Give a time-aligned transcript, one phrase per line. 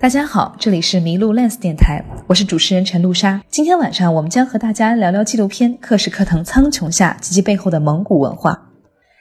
[0.00, 3.44] 大家好，这里是麋鹿 Lens 电台，我是主持人陈露莎。
[3.50, 8.70] 今天晚上我们将和大家聊聊纪录片《克什克腾苍穹下》及其背后的蒙古文化。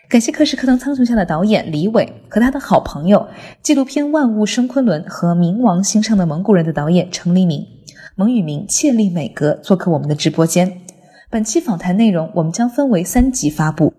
[0.08, 3.28] 感谢《克什克腾苍穹下》的导演李伟和他的好朋友
[3.62, 7.68] 纪录片《万物生昆仑》和《冥王星上的蒙古人》的导演程黎明、
[8.16, 10.80] 蒙语明切利美格做客我们的直播间。
[11.30, 13.94] 本期访谈内容我们将分为三集发布。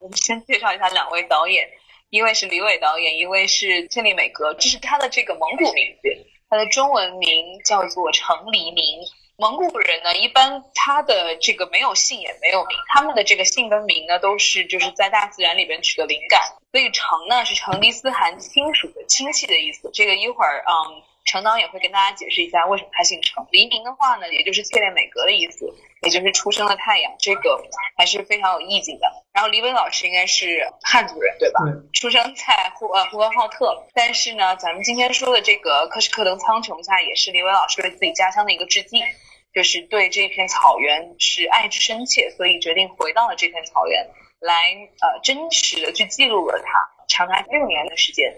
[0.00, 1.62] 我们先介绍一下两位导演。
[2.10, 6.08] 一位是李伟导演，一位是千里美格，这是他的这个蒙古名字，
[6.48, 9.00] 他的中文名叫做程黎明。
[9.36, 16.40] 蒙古人呢，一般他的这个没有姓也没有名，他们的这个姓跟名呢，都是就是在大自然里边取得灵感，
[16.72, 19.90] 所以程呢是成吉思汗亲属的亲戚的意思。
[19.92, 21.02] 这个一会儿嗯。
[21.28, 23.46] 程导也会跟大家解释一下为什么他姓程。
[23.50, 27.62] 黎明的话呢，也就是切列美格的意思，也就是出生的太阳，这个
[27.98, 29.06] 还是非常有意境的。
[29.34, 31.60] 然后李伟老师应该是汉族人对吧？
[31.92, 39.04] 出生在呼呃呼和浩特，但是呢，咱们今天说的这个克什克腾苍穹下，也是李伟老师对自己家乡的一个致敬，
[39.52, 44.08] 就是对这片草原是爱之深切，所以决定回到了这片草原，
[44.40, 44.72] 来
[45.02, 48.34] 呃真实的去记录了它长达六年的时间。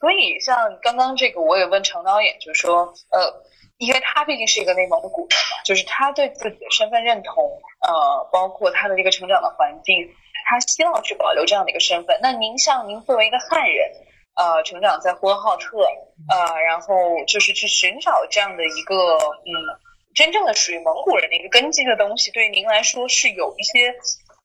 [0.00, 3.42] 所以，像刚刚这个，我也问程导演，就是说，呃，
[3.78, 7.34] 因为他毕竟是一个内蒙古人嘛，就是他对自己的身份认同，
[7.80, 9.96] 呃，包括他的这个成长的环境，
[10.46, 12.18] 他希望去保留这样的一个身份。
[12.20, 13.90] 那您像您作为一个汉人，
[14.34, 15.78] 呃，成长在呼和浩特，
[16.28, 16.94] 呃，然后
[17.26, 19.52] 就是去寻找这样的一个，嗯，
[20.14, 23.94] 真正的属于蒙古人的一个根基的东西，对您来说是有一些。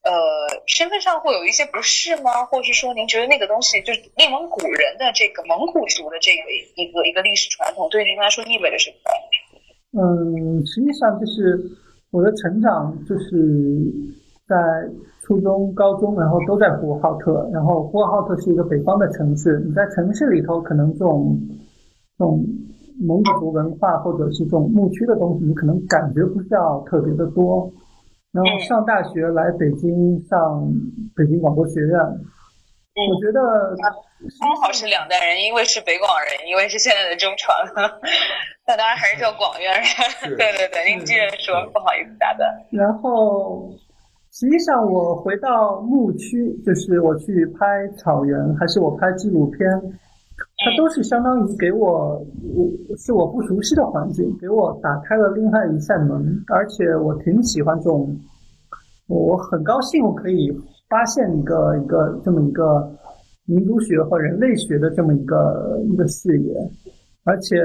[0.10, 2.44] 呃，身份上会有一些不适吗？
[2.50, 6.50] 或者是说，您觉得那个东西就是内蒙古人的这个蒙古族的这个
[6.82, 10.02] 一个一个历史传统，对您来说意味着什么？
[10.02, 11.62] 嗯，实际上就是
[12.10, 13.30] 我的成长就是
[14.48, 14.58] 在
[15.22, 17.48] 初中、高中，然后都在呼和浩特。
[17.54, 21.40] 然后呼和浩特是一个北方的城市，你在城市里头可能这种
[22.18, 22.44] 这种
[23.00, 27.72] 蒙古族文化或者是这种牧区的东西，你可能感觉不到特别的多。
[28.32, 30.64] 然后上大学来北京上
[31.16, 33.76] 北京广播学院，我觉得
[34.40, 37.58] 刚好是两代人，因为是北广人，因为是现在的中传，
[38.68, 40.38] 那当然还是叫广院人。
[40.38, 42.48] 对对对，您接着说，不好意思打断。
[42.72, 43.68] 然后
[44.32, 49.68] 实际上我回到牧区，就是我去拍草原，还是我拍纪录片。
[50.62, 52.22] 它都是相当于给我，
[52.54, 58.14] 我是我不熟悉的环境，给我打开了另外一扇门，而且我挺喜欢这种，
[59.08, 60.52] 我很高兴我可以
[60.90, 62.92] 发现一个一个这么一个
[63.46, 66.54] 民族学和人类学的这么一个一个视野，
[67.24, 67.56] 而且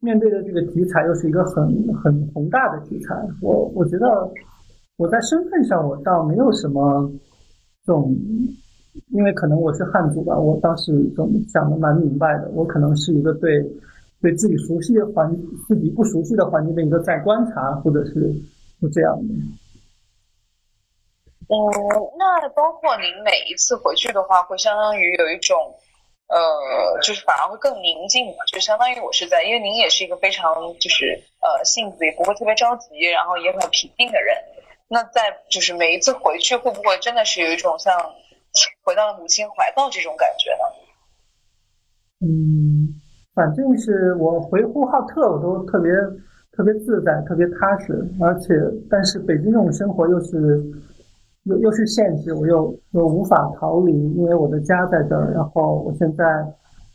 [0.00, 4.06] 面对的这个题材又是一个很很宏大的题材，我我觉得
[4.96, 7.12] 我在身份上我倒没有什么
[7.84, 8.16] 这种。
[9.12, 12.48] 因为可能我是汉族吧，我当时总想的蛮明白的。
[12.54, 13.60] 我可能是一个对
[14.22, 15.28] 对自己熟悉的环、
[15.66, 18.12] 自己不熟悉的环境的一个在观察，或者是
[18.80, 19.34] 是这样的。
[21.48, 21.56] 嗯，
[22.16, 25.56] 那包括您每一次回去的话，会相当于有一种
[26.28, 28.44] 呃，就是反而会更宁静嘛？
[28.46, 34.36] 就相当于我是在，因为您也是一个非常就是呃性子也不会特别着急，然后也很平静的人。
[34.86, 37.92] 那在就是每一次回去，会不会真的是有一种像？
[38.84, 40.64] 回到了母亲怀抱这种感觉呢？
[42.20, 42.88] 嗯，
[43.34, 45.92] 反正是我回呼和浩特，我都特别
[46.52, 48.08] 特别自在，特别踏实。
[48.20, 48.54] 而且，
[48.88, 50.64] 但是北京这种生活又是
[51.42, 55.32] 又又是现实，我又又无法逃离，因为我的家在这儿。
[55.32, 56.24] 然后我现在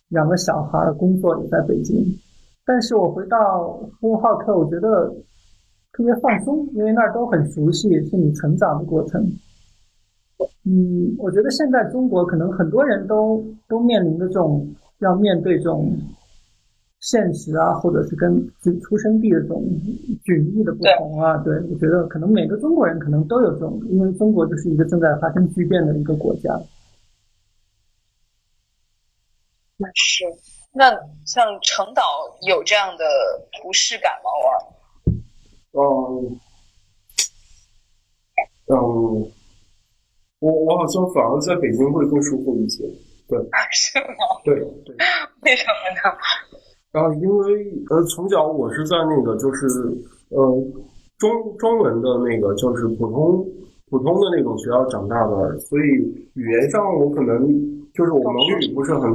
[0.07, 2.03] 两个小孩，工作也在北京。
[2.65, 5.09] 但是我回到呼和浩特，我觉得
[5.91, 9.21] 特别放松，因为那儿都很熟悉，是你成长的过程。
[10.65, 15.97] 嗯，我觉得现在中国可能很多人都都面临着这种要面对这种
[16.99, 19.63] 现实啊，或者是跟就出生地的这种
[20.25, 21.37] 迥异的不同啊。
[21.37, 26.49] 对，我觉得可能每个中国人可能都有这种，因为中国就是一个正在发生巨变的一个国家。
[29.77, 30.25] 那是，
[30.73, 30.91] 那
[31.25, 32.03] 像成岛
[32.45, 33.05] 有这样的
[33.63, 34.29] 不适感吗？
[35.71, 35.81] 我，
[36.27, 36.39] 嗯，
[38.67, 39.31] 嗯。
[40.39, 42.83] 我我好像反而在北京会更舒服一些，
[43.27, 43.37] 对，
[43.71, 44.39] 是吗？
[44.45, 44.55] 对
[44.85, 44.95] 对，
[45.43, 46.17] 为什么呢？
[46.91, 49.67] 然后因为呃，从小我是在那个就是
[50.29, 50.39] 呃
[51.17, 53.45] 中中文的那个就是普通
[53.89, 55.83] 普通的那种学校长大的，所以
[56.35, 57.47] 语言上我可能
[57.93, 59.11] 就是我蒙语不是很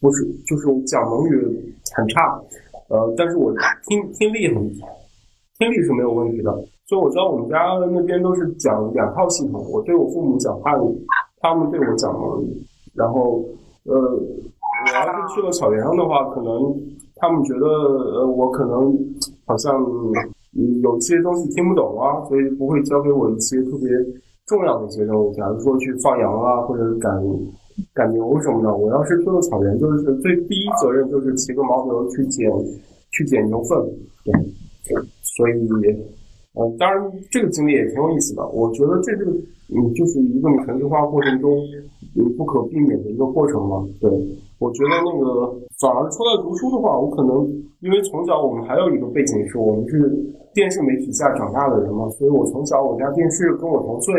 [0.00, 2.40] 不是就是讲蒙语很差，
[2.88, 3.52] 呃，但是我
[3.88, 4.72] 听听力很
[5.58, 6.50] 听力是没有问题的。
[6.92, 7.56] 所以我知道我们家
[7.90, 11.06] 那边都是讲两套系统，我对我父母讲汉语，
[11.40, 12.62] 他们对我讲蒙语。
[12.92, 13.42] 然后，
[13.84, 16.52] 呃，我要是去了草原上的话，可能
[17.16, 18.94] 他们觉得呃我可能
[19.46, 19.72] 好像
[20.82, 23.88] 有些东西听不懂啊，所以不会教给我一些特别
[24.44, 27.10] 重要的一些任务，假如说去放羊啊，或者赶
[27.94, 28.76] 赶牛什么的。
[28.76, 32.52] 我要是去了草原，就是最第一责任就是骑个牦牛去捡
[33.12, 33.82] 去捡牛粪，
[34.26, 35.66] 对，所以。
[36.54, 38.46] 呃，当然，这个经历也挺有意思的。
[38.48, 39.24] 我觉得这是，
[39.72, 41.50] 嗯，就是一个你城市化过程中，
[42.14, 43.82] 嗯，不可避免的一个过程嘛。
[44.00, 44.10] 对，
[44.58, 45.50] 我觉得那个
[45.80, 47.48] 反而出来读书的话，我可能
[47.80, 50.12] 因为从小我们还有一个背景是我们是
[50.52, 54.12] 电视媒体下长大的人嘛，所以我从小我家电视跟我同岁，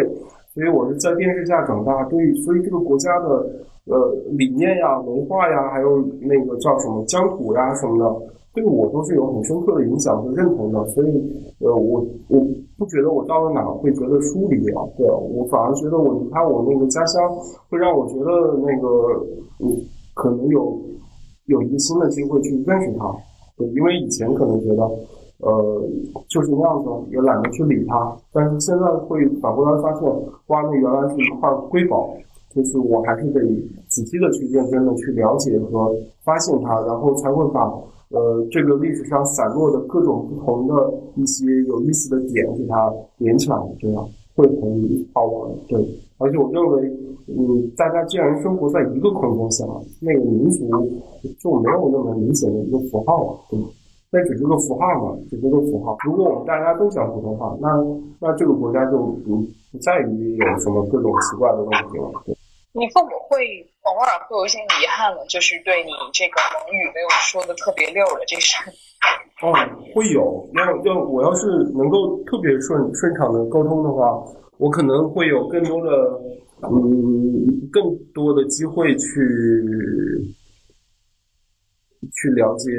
[0.56, 3.46] 所以我是在电视下长大，对，所以这个国家的
[3.86, 8.34] 呃理念呀、文化呀，还有那个叫什么疆土呀什么的。
[8.54, 11.10] 这个我都是有很深刻的影响和认同的，所以，
[11.60, 12.40] 呃，我我
[12.78, 17.20] 不觉得我到了哪会觉得疏离啊，对我反而觉得我离开我那个家乡，
[17.68, 19.26] 会让我觉得那个，
[19.60, 19.74] 嗯，
[20.14, 20.80] 可能有
[21.48, 23.12] 有一个新的机会去认识他，
[23.58, 24.84] 对，因为以前可能觉得，
[25.40, 25.82] 呃，
[26.30, 30.04] 就是那样子，也懒得去理他，但是现在会反过来发现，
[30.48, 32.14] 哇，那原来是一块瑰宝，
[32.54, 33.42] 就是我还是得
[33.90, 35.92] 仔细的去认真的去了解和
[36.24, 37.74] 发现它，然后才会把。
[38.14, 45.52] 呃，这个历史上散落的各种不同的一些有意思的点，给它连起来，这样会很好玩。
[45.68, 45.84] 对，
[46.20, 46.88] 而且我认为，
[47.28, 49.66] 嗯，大家既然生活在一个空间下，
[50.00, 50.70] 那个民族
[51.40, 53.60] 就没有那么明显的一个符号了，对
[54.12, 55.98] 那只是个符号嘛，只是个符号。
[56.06, 57.84] 如果我们大家都讲普通话，那
[58.20, 59.38] 那这个国家就不
[59.72, 62.12] 不在于有什么各种奇怪的问题了。
[62.28, 62.36] 对。
[62.76, 63.38] 你父母会
[63.84, 68.58] 偶尔会有一些遗憾了，就是对你这个蒙语没有说的特别溜的这事。
[69.44, 69.54] 哦，
[69.94, 70.50] 会有。
[70.56, 74.26] 要要我要是能够特别顺顺畅的沟通的话，
[74.58, 75.92] 我可能会有更多的
[76.64, 79.08] 嗯更多的机会去
[82.12, 82.72] 去了解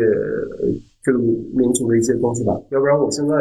[1.04, 2.52] 这个民族的一些东西吧。
[2.70, 3.36] 要不然我现在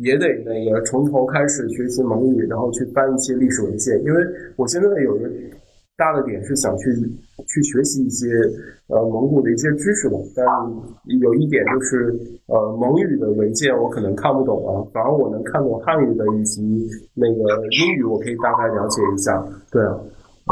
[0.00, 4.24] 也得那个从头开始学习蒙语，然后去翻一些历史文献，因为
[4.56, 5.28] 我现在有个。
[5.96, 6.90] 大的点是想去
[7.46, 8.26] 去学习一些
[8.88, 10.44] 呃蒙古的一些知识吧，但
[11.20, 12.12] 有一点就是
[12.46, 16.60] 呃蒙语的文件我可能看不懂啊，反而我能看懂汉语的以及
[17.14, 19.40] 那个英语，我可以大概了解一下。
[19.70, 19.94] 对啊，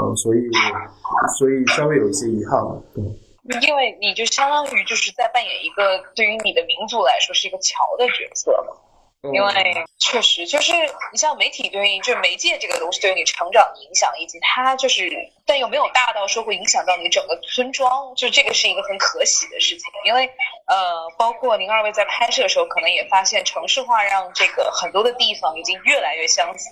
[0.01, 0.39] 嗯，所以
[1.37, 2.63] 所以稍微有一些遗憾。
[2.95, 3.03] 对，
[3.67, 8.79] 因为你就相当于就是在扮演一个对于你的民族来说是一个桥的角色嘛。
[9.31, 10.73] 因为确实就是
[11.13, 15.09] 你像媒体对于就是媒介这个东西对于你成长的影响，以及它就是，
[15.47, 19.85] 但又没有大到说会影响到你整个村庄，就这个是一个很可喜的事情。
[20.05, 20.27] 因为
[20.67, 26.69] 呃，包括您二位在拍摄的时候，可能也发现城市化让这个很多的地方已经越来越相似，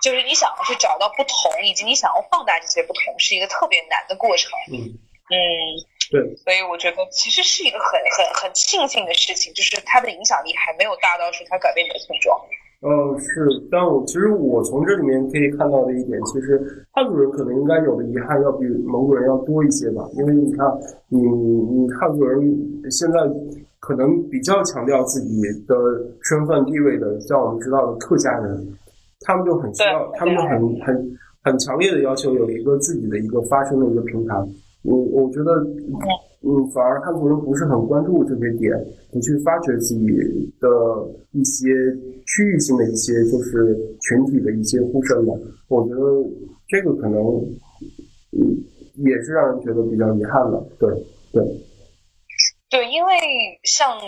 [0.00, 4.52] 就是你想要去找到不同，以及你想要放大这些不同，是一个特别难的过程。
[4.70, 5.89] 嗯嗯。
[6.10, 12.34] 对，所以我觉得其实是一个很很很庆幸的事情，就是它的影响力还没有大到说它改变你的村庄。
[12.82, 16.58] 嗯，是，但我其实我从这里面可以看到的一点，其实
[16.90, 20.66] 汉族人可能应该有的遗憾要比蒙古人要多一些吧，因为你看，
[21.08, 22.40] 你你汉族人
[22.90, 23.20] 现在
[23.78, 25.76] 可能比较强调自己的
[26.22, 28.66] 身份地位的，像我们知道的客家人，
[29.20, 34.34] 他们就很需要，他们就很很很强烈的要求有一个自己的一个发声的一个平台。
[34.82, 35.52] 我我觉得，
[36.42, 38.72] 嗯，反而汉族人不是很关注这些点，
[39.12, 40.06] 不去发掘自己
[40.58, 40.68] 的
[41.32, 41.68] 一些
[42.26, 45.34] 区域性的一些就是群体的一些呼声吧。
[45.68, 46.00] 我觉得
[46.66, 47.20] 这个可能，
[48.32, 48.56] 嗯，
[49.04, 50.58] 也是让人觉得比较遗憾的。
[50.78, 50.88] 对
[51.32, 51.44] 对
[52.70, 53.14] 对，因为
[53.64, 53.98] 像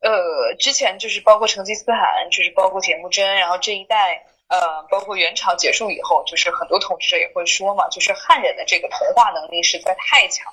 [0.00, 4.24] 呃，之前就是包括成吉思汗，就是包括铁木真，然后这一代。
[4.48, 10.52] 呃，包括元朝结束以后，就是很多统治者也会说嘛，就是汉人的这个同化能力实在太强，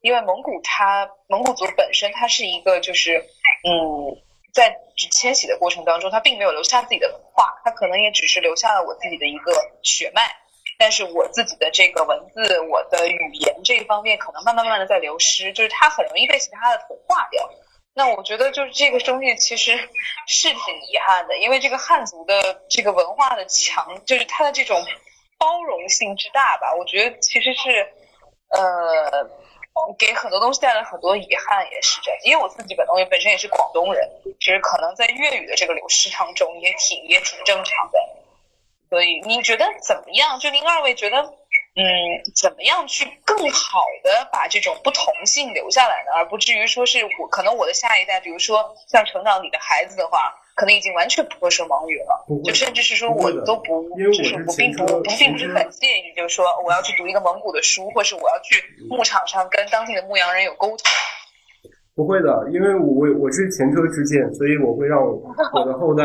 [0.00, 3.18] 因为蒙古它蒙古族本身它是一个就是
[3.64, 4.16] 嗯，
[4.54, 4.76] 在
[5.10, 10.22] 迁徙的过程当中，它并没有留下自己的文化，它可能也只是留下了我自己的一个血脉，
[10.78, 17.50] 但是我自己的这个文字、我的语言这一方面可能慢慢慢慢的在流失，就是它很容易被其他的同化掉。
[17.94, 19.76] 那我觉得就是这个东西其实
[20.26, 20.58] 是挺
[20.90, 24.82] 遗憾的，因为这个汉族的这个文化的强，就是它的这种
[25.38, 27.86] 包容性之大吧，我觉得其实是
[28.48, 29.28] 呃
[29.98, 32.20] 给很多东西带来很多遗憾，也是这样。
[32.24, 34.08] 因为我自己本东西本身也是广东人，
[34.40, 37.98] 其实可能在粤语的这个流失当中也挺也挺正常的。
[38.88, 40.38] 所以你觉得怎么样？
[40.38, 41.34] 就您二位觉得？
[41.74, 41.82] 嗯，
[42.36, 46.12] 怎么样去更好的把这种不同性留下来呢？
[46.14, 60.78] 而不至于说是我可能我的下一代，比如说像成长你的孩子的话，可能已经完全不会说蒙语了，就甚至是说我都不，就是我并不不并不是很介意，就是说我要去读一个蒙古的书，或是我要去牧场上跟当地的牧羊人有沟通。
[61.94, 66.04] 不会的，因为我我是前车之鉴，所以我会让我的后代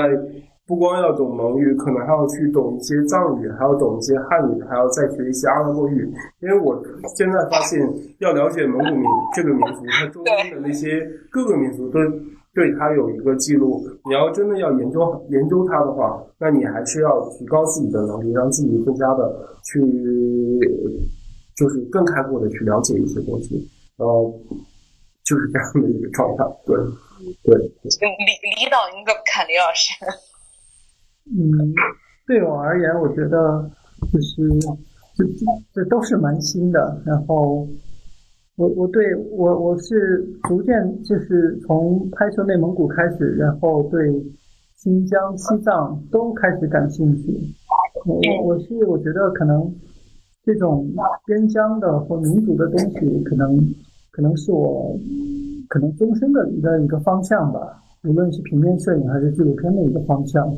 [0.68, 6.12] 不光要懂蒙语，可能还要去懂一些藏语，还要懂一些汉语，还要再学一些阿拉伯语。
[6.42, 6.76] 因为我
[7.16, 7.82] 现在发现，
[8.20, 12.00] 要了解蒙古民这个民族，它周边的那些各个民族都
[12.54, 13.82] 对它有一个记录。
[14.06, 19.80] 你要真的要研究研究它的话，那你还是要提高自己的能力，让自己更加的去，
[21.56, 23.66] 就是更开阔的去了解一些东西。
[23.98, 24.34] 呃。
[25.28, 26.74] 就是这样的一个状态，对，
[27.44, 27.58] 对。
[27.58, 29.92] 李李导，您怎么看李老师？
[31.36, 31.74] 嗯，
[32.28, 33.70] 对我而言，我觉得
[34.12, 34.48] 就是
[35.16, 35.26] 这
[35.74, 37.02] 这都是蛮新的。
[37.06, 37.68] 然后
[38.56, 44.00] 我我对我我是逐渐就是从拍摄内蒙古开始，然后对
[44.76, 47.38] 新疆、西藏都开始感兴趣。
[48.06, 49.74] 我我是我觉得可能
[50.44, 50.88] 这种
[51.26, 53.58] 边疆的或民族的东西可能。
[54.10, 54.98] 可能是我
[55.70, 57.60] 可能终身的一个一个方向吧，
[58.04, 60.52] 无论是平面摄影还是纪录片的一个方向。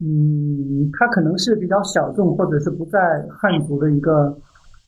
[0.00, 2.98] 嗯，它可能是比较小众，或者是不在
[3.30, 4.36] 汉族的一个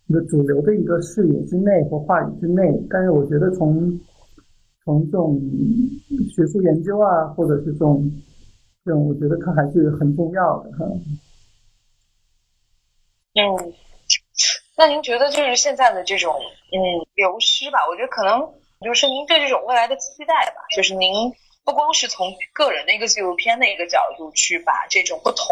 [0.08, 2.62] 一个主流的一个视野之内或话语之内。
[2.90, 3.98] 但是我觉得从
[4.84, 5.40] 从这种
[6.34, 8.10] 学术研究啊，或者是这种
[8.84, 10.84] 这种，我觉得它还是很重要的哈。
[13.34, 13.72] 嗯。
[14.78, 16.76] 那您觉得就是现在的这种嗯
[17.14, 17.78] 流失吧？
[17.88, 18.38] 我觉得可能
[18.82, 20.60] 就是您对这种未来的期待吧。
[20.76, 21.32] 就是您
[21.66, 25.44] 不光是从个人的一个纪录片的一个角度去把这种不同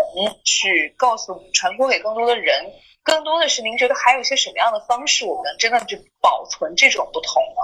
[0.45, 2.71] 去告诉传播给更多的人，
[3.03, 7.61] 更多的是您觉得还有一些什么样的方式，我们真的去保存这种不同呢？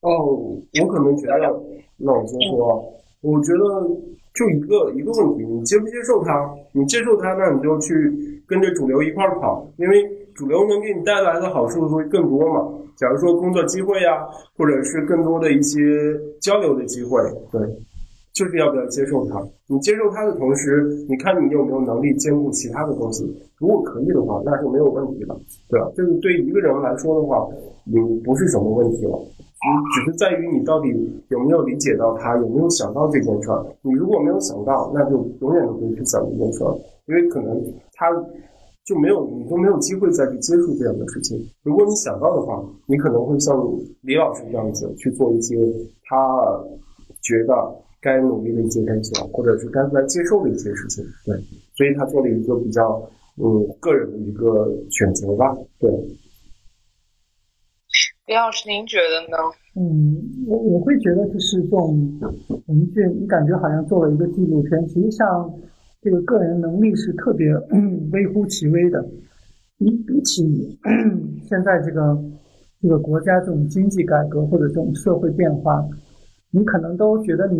[0.00, 0.10] 哦，
[0.80, 1.54] 我可能觉得，
[1.98, 4.14] 那我先说，我觉得。
[4.34, 6.52] 就一个一个问题，你接不接受它？
[6.72, 10.02] 你接受它，那你就去跟着主流一块儿跑，因为
[10.34, 12.68] 主流能给你带来的好处会更多嘛。
[12.96, 14.26] 假如说工作机会呀，
[14.56, 15.80] 或者是更多的一些
[16.40, 17.60] 交流的机会，对，
[18.32, 19.42] 就是要不要接受它？
[19.66, 23.24] 你接受它的同时，你看你有没有能力兼顾其他的东西？
[23.58, 25.34] 如果可以的话，那是没有问题的，
[25.68, 25.90] 对吧？
[25.96, 27.48] 就是对一个人来说的话，
[27.84, 29.18] 你不是什么问题了。
[29.64, 30.88] 你只是在于你到底
[31.30, 33.64] 有没有理解到他，有没有想到这件事儿。
[33.82, 36.70] 你如果没有想到，那就永远都不会去想这件事儿，
[37.06, 37.60] 因为可能
[37.94, 38.10] 他
[38.84, 41.38] 就没有，你都没有机会再去接触这样的事情。
[41.62, 43.56] 如果你想到的话，你可能会像
[44.02, 45.56] 李老师这样子去做一些
[46.04, 46.16] 他
[47.22, 47.54] 觉得
[48.02, 51.02] 该努力的一些东西，或者是该来接受的一些事情。
[51.24, 51.34] 对，
[51.74, 53.02] 所以他做了一个比较
[53.38, 55.56] 嗯个人的一个选择吧。
[55.78, 55.90] 对。
[58.26, 59.36] 李老师，您觉得呢？
[59.76, 62.18] 嗯，我我会觉得就是这种，
[62.66, 65.50] 我们这你感觉好像做了一个纪录片，实际上
[66.04, 67.48] 这个个人能力是特别
[68.12, 69.02] 微乎其微的。
[69.78, 70.78] 你比起
[71.48, 72.22] 现在这个
[72.82, 75.82] 这个国家这种经济改革或者这种社会变化，
[76.50, 77.58] 你可能都觉得你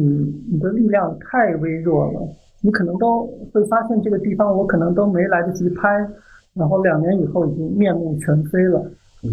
[0.52, 2.20] 你的力量太微弱了。
[2.60, 5.88] 你可能都会发现这个地方我可能都没来得及拍，
[6.52, 8.90] 然后两年以后已经面目全非了。
[9.22, 9.30] 嗯。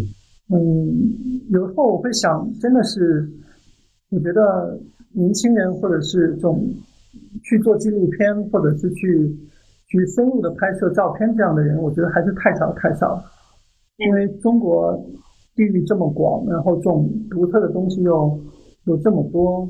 [0.48, 1.10] 嗯，
[1.50, 3.26] 有时候我会想，真的是，
[4.10, 4.78] 我觉得
[5.12, 6.66] 年轻人或者是这种
[7.42, 9.36] 去做纪录片，或者是去
[9.86, 13.24] 去深入的拍摄照片这样的人，我觉得还是太少太少了。
[13.98, 14.94] 因为中国
[15.54, 18.40] 地域这么广，然后这种独特的东西又
[18.84, 19.68] 有这么多，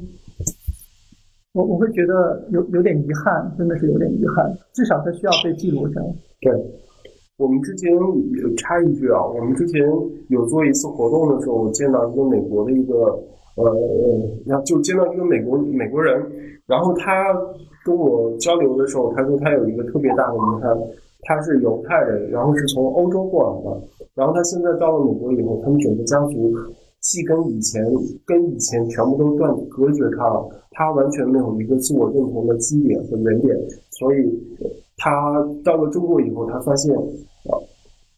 [1.52, 4.52] 我我会觉得有有点遗憾，真的是有点遗憾。
[4.72, 6.06] 至少它需要被记录下来。
[6.40, 6.52] 对。
[7.38, 7.90] 我们之前
[8.58, 9.80] 插一句啊，我们之前
[10.28, 13.18] 有做一次活动的时候，我见到一个美国的一个
[13.56, 13.64] 呃，
[14.46, 16.20] 然后就见到一个美国美国人，
[16.66, 17.32] 然后他
[17.84, 20.78] 跟我交流的时候，他说他有一个特别大的遗憾，
[21.22, 26.52] 他是犹太人，然后是从欧洲过来的，然后他现在到了美国以后，他们整个家族
[27.00, 27.84] 既跟以前
[28.24, 33.56] 跟以前全部都断隔绝开了，他完全没有一个自我认同的基点和原点，
[33.90, 34.32] 所以
[34.96, 35.32] 他
[35.64, 36.94] 到了中国以后，他发现。
[37.42, 37.58] 啊，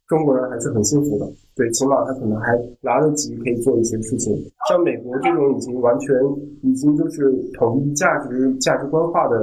[0.06, 1.24] 中国人还是很幸福的，
[1.56, 4.34] 对，起码他可能还来得及可以做一些事情。
[4.68, 6.12] 像美国这种已经完全
[6.64, 9.36] 已经就是统一价值价值观化的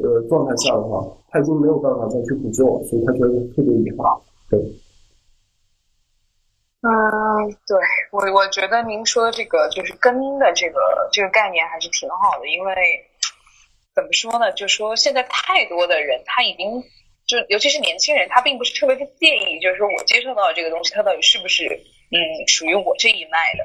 [0.00, 4.10] 呃状态下的话，他已经没有办法再去补救，所以他觉得特别遗憾。
[4.48, 4.58] 对，
[6.80, 6.90] 嗯，
[7.66, 7.76] 对
[8.12, 10.78] 我我觉得您说这个就是根的这个
[11.12, 12.74] 这个概念还是挺好的，因为
[13.94, 14.50] 怎么说呢？
[14.52, 16.82] 就说现在太多的人他已经。
[17.28, 21.66] 就尤其是年轻人，他并不是特别的介意，就是说我接受到的这个东西，它到底是不是
[22.10, 22.16] 嗯
[22.48, 23.64] 属于我这一脉的。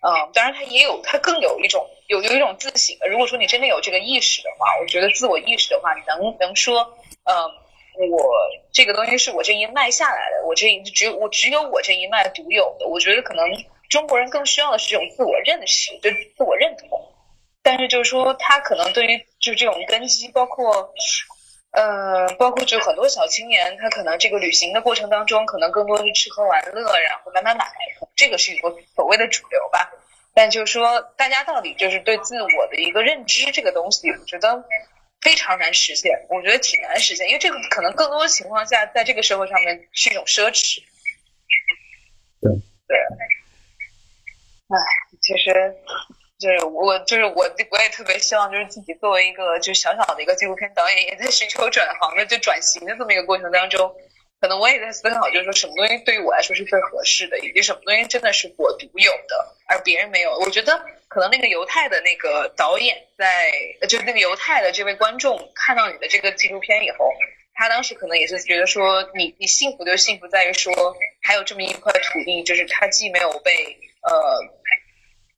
[0.00, 2.96] 嗯，当然他也有，他更有一种有有一种自省。
[3.10, 6.80] 如果说你真的有这个意识的话，我觉得自我意识的话，你能能说，
[7.24, 7.36] 嗯，
[8.10, 8.26] 我
[8.72, 12.88] 这个东西是我这一脉下来的，我这一只有我只有我这一脉独有的。
[12.88, 13.46] 我觉得可能
[13.90, 16.88] 中国人更需要的是这种自我认识，就自我认同。
[17.62, 20.90] 但是就是说，他可能对于就是这种根基，包括。
[21.74, 27.66] 呃，包括就很多小青年，他可能这个旅行的过程当中，可能更多是吃喝玩乐，然后买买买，
[28.14, 29.90] 这个是一个所谓的主流吧。
[30.34, 34.64] 但就是说，大家到底就是对自我的一个认知这个东西，我觉得
[35.20, 36.26] 非常难实现。
[36.28, 40.78] 我觉得挺难实现，因为这个可能更多的情况下，在这个社会上面是一种奢侈。
[42.40, 42.52] 对
[42.86, 42.96] 对，
[44.68, 44.78] 哎，
[45.20, 45.74] 其实。
[46.44, 53.90] 就是我，就是我，我也特别希望，就是自己作为一个就小小的一个纪录片导演，也在寻求转行的就转型的这么一个过程当中，
[54.42, 60.36] 可能我也在思考，就是说什么东西对于我来说是最合适的，以及什么东西真的是我独有的，而别人没有。
[60.40, 63.50] 我觉得可能那个犹太的那个导演在，
[63.88, 67.10] 就是那个犹太的这位观众看到你的这个纪录片以后，
[67.54, 74.60] 他当时可能也是觉得说，你你幸福就幸福在于说，还有这么一块土地，就是它既没有被呃。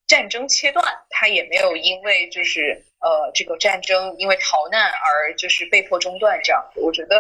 [0.07, 7.17] 战争切断，他也没有因为就是呃这个战争因为逃难而就是被迫中断这样，我觉得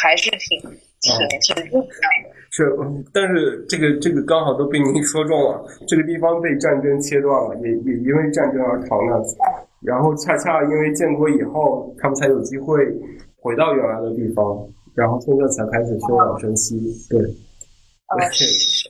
[0.00, 0.60] 还是挺
[1.00, 2.34] 挺挺不一样的。
[2.50, 2.74] 是，
[3.12, 9.20] 但是这个这个刚好都被您说中了，这个地方被战争切断了，也也因为战争而逃难，
[9.82, 12.84] 然后恰恰因为建国以后，他们才有机会
[13.36, 16.74] 回到原来的地方，然后现在才开始休养生息，
[17.08, 17.20] 对。
[18.08, 18.44] 哦，是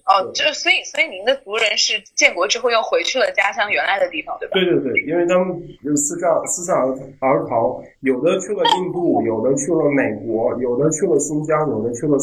[0.09, 4.55] 哦，就所以所以您的族人是建国之后又回去了家乡原来的地方，对吧？
[4.55, 6.89] 对对对，因为他们有四散四散而
[7.21, 12.19] 而逃，有的去了印度，有的去了美国，有的去了新疆，有的去了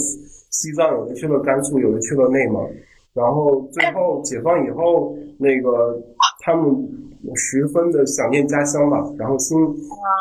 [0.50, 2.68] 西藏，有的去了甘肃，有的去了内蒙，
[3.14, 6.02] 然后最后解放以后，那个
[6.42, 6.90] 他们。
[7.34, 9.58] 十分的想念家乡吧，然后心，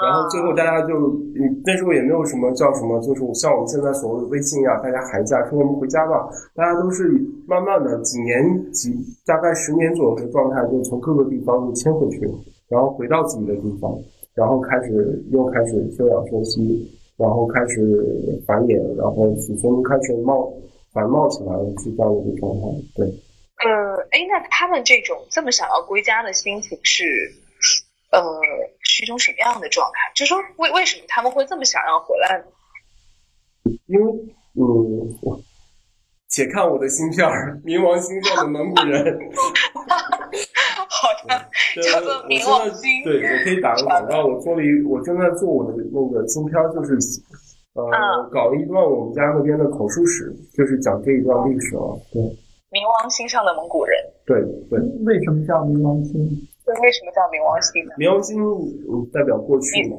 [0.02, 0.94] 然后最后大家就，
[1.66, 12.20] 那时候也没有什么叫什么，就是像我们现在所谓的微信啊，大家寒假说我们回家吧，大家都是慢慢的几年几大概十年左右的状态，就从各个地方就迁回去，
[12.68, 13.92] 然后回到自己的地方，
[14.34, 20.52] 然后开始又开始休养生息，然后开始繁衍，然后子孙开始冒
[20.92, 23.12] 繁茂起来了，是这样的一个状态，对。
[23.64, 27.04] 呃，哎，那他们这种这么想要归家的心情是，
[28.12, 28.20] 呃，
[28.80, 30.12] 是一种什么样的状态？
[30.14, 32.44] 就说为为什么他们会这么想要回来呢？
[33.86, 34.12] 因为，
[34.54, 35.42] 嗯，
[36.28, 39.18] 且看我的芯片儿，冥王星上的蒙古人。
[40.88, 41.50] 好的，
[41.82, 43.02] 叫做冥王星。
[43.04, 46.98] 对，我可以打个广告，我做了一，我正在做我的那个芯片，就是，
[47.74, 52.43] 呃，搞了一段我们家那边的口述史，就是讲这一段历史啊，对。
[52.74, 53.94] 冥王星上的蒙古人，
[54.26, 56.18] 对对，为什么叫冥王星？
[56.66, 57.94] 对，为什么叫冥王星呢？
[57.94, 58.34] 冥王星
[59.12, 59.94] 代表过去嘛，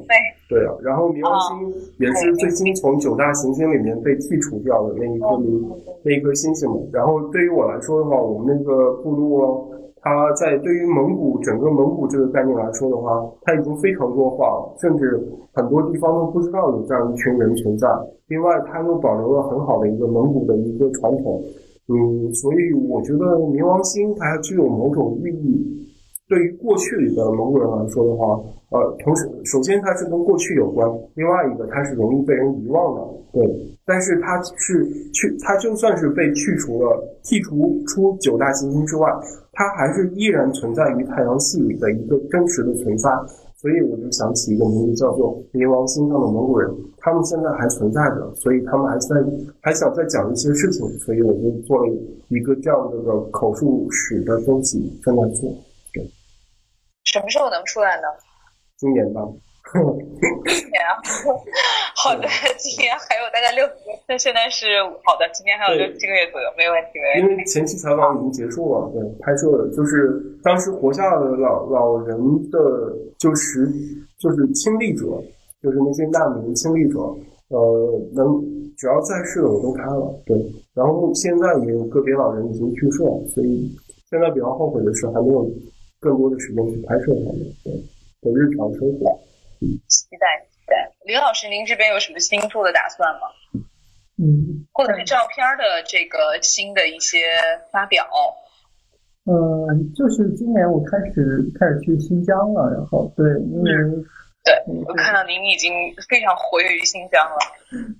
[0.46, 0.76] 对啊。
[0.84, 5.64] 然后冥王星也是最新从九大行星里面被剔除掉的那一颗明
[6.04, 6.76] 那一颗星星嘛。
[6.92, 15.16] 然后对于我来说的话，我们那个部落，它在对于蒙古整个蒙古这个概念来说的话，它已经非常弱化了，甚至
[15.54, 17.88] 很多地方都不知道有这样一群人存在。
[18.28, 21.40] 另外，它又保留了很好的一个蒙古的一个传统。
[21.88, 25.86] 嗯，所以我觉得冥王星它具有某种寓意。
[26.28, 28.34] 对于过去的蒙古人来说的话，
[28.70, 33.00] 呃，同时首先它是跟过去有关，另外一个它是容易被人遗忘的，
[33.32, 33.46] 对。
[33.86, 34.52] 但是它是
[35.12, 39.08] 去，它就算是被去除了、剔除出九大行星之外，
[39.52, 43.08] 它还是依然存在于太阳系里的一个真实的存在。
[43.66, 49.16] 所以我就想起一个名字叫做冥王星上的蒙古人，他们现在还存在着，所以他们还在
[49.60, 51.92] 还想再讲一些事情，所以我就做了
[52.28, 55.50] 一个这样的个口述史的东西正在做。
[55.92, 56.08] 对，
[57.02, 58.06] 什么时候能出来呢？
[58.78, 59.20] 今年吧。
[60.46, 60.94] 今年啊，
[61.94, 63.66] 好的，今年还有大概六，
[64.06, 67.32] 那现在是好的，今年还有六七个月左右，没问题，没问题。
[67.32, 72.16] 因为前期采访已经结束了，对，拍摄就是当时活下的老老人
[72.50, 72.58] 的，
[73.18, 73.66] 就是
[74.18, 75.04] 就是亲历者，
[75.60, 76.98] 就是那些难民亲历者，
[77.48, 78.40] 呃，能
[78.78, 80.38] 只要在世的我都拍了，对。
[80.74, 83.68] 然后现在也有个别老人已经去世了，所以
[84.08, 85.44] 现在比较后悔的是还没有
[85.98, 87.72] 更多的时间去拍摄他们对
[88.22, 89.18] 的日常生活。
[89.60, 93.28] 期待期待，林老师，您这边有什么新做的打算吗？
[94.18, 97.18] 嗯，或者是照片的这个新的一些
[97.70, 98.06] 发表？
[99.24, 103.72] 呃，就是今年我开始开始去新疆了，然后对，因为
[104.44, 104.54] 对
[104.86, 105.72] 我看到您已经
[106.08, 107.38] 非常活跃于新疆了，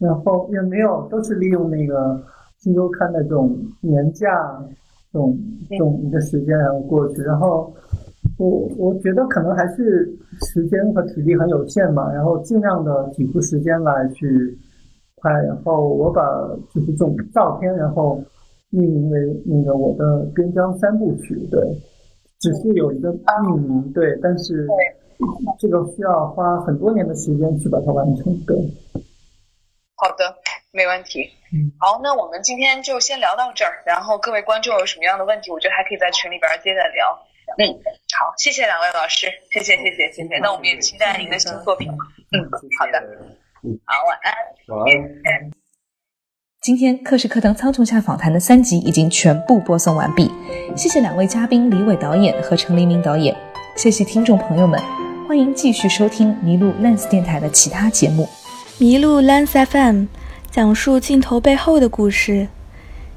[0.01, 2.25] 然后也没有，都是利用那个
[2.59, 4.29] 新周刊的这种年假。
[5.13, 5.39] 这种
[5.71, 7.75] 这种一个时间然后过去，然后
[8.39, 10.07] 我我觉得可能还是
[10.53, 14.27] 时间和体力很有限嘛，然后尽量的挤出时间来去
[15.23, 16.23] 拍，然后我把
[16.75, 18.23] 就是这种照片，然后
[18.71, 21.61] 命名为那个我的边疆三部曲，对，
[22.41, 24.67] 只是有一个命名，对，但是
[25.59, 28.57] 这个需要花很多年的时间去把它完成，对。
[29.97, 30.37] 好的，
[30.73, 31.25] 没问题。
[31.55, 33.81] 嗯，好，那我们今天就先聊到这儿。
[33.87, 37.17] 然后各位观众有什么样的问题，我觉得还可以在群里边接着聊。
[37.59, 37.73] 嗯，
[38.19, 40.39] 好，谢谢两位老师，谢谢谢谢谢谢。
[40.43, 41.89] 那我们也期待您的新作品。
[41.91, 42.45] 嗯，
[42.79, 43.01] 好的，
[43.85, 44.35] 好，晚安。
[44.77, 45.51] 晚安。
[46.61, 50.31] 今天课时课堂苍穹下访谈的三集已经全部播送完毕，
[50.77, 53.35] 谢谢两位嘉宾李伟导演和陈黎明导演，
[53.77, 54.81] 谢谢听众朋友们，
[55.29, 58.29] 欢迎继续收听麋鹿 Lens 电台的其他节目。
[58.81, 60.07] 麋鹿 Lens FM
[60.51, 62.49] 讲述镜头背后的故事。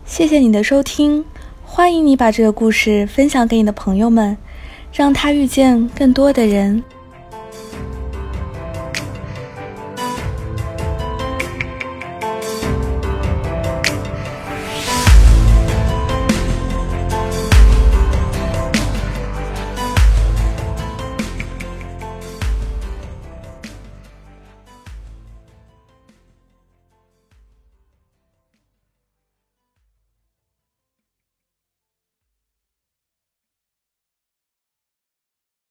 [0.06, 1.26] 谢谢你的收听，
[1.72, 4.36] 欢迎你把这个故事分享给你的朋友们，
[4.92, 6.84] 让他遇见更多的人。